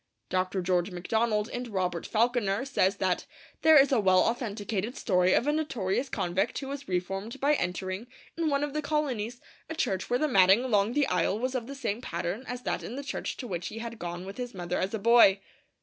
[0.31, 0.63] Dr.
[0.63, 3.27] George MacDonald, in Robert Falconer, says that
[3.61, 8.07] 'there is a well authenticated story of a notorious convict who was reformed by entering,
[8.35, 11.67] in one of the colonies, a church where the matting along the aisle was of
[11.67, 14.55] the same pattern as that in the church to which he had gone with his
[14.55, 15.39] mother as a boy.'